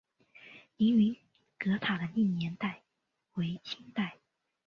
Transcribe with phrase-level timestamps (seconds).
[0.77, 1.15] 凌云
[1.59, 2.81] 阁塔的历史年代
[3.35, 4.17] 为清代。